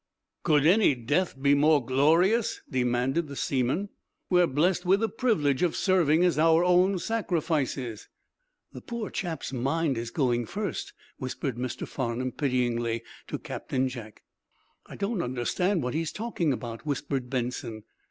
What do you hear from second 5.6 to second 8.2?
of serving as our own sacrifices!"